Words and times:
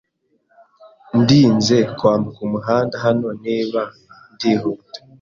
Ndinze 1.21 1.77
kwambuka 1.97 2.39
umuhanda 2.47 2.95
hano 3.05 3.27
niba 3.45 3.81
ndihuta. 4.33 4.97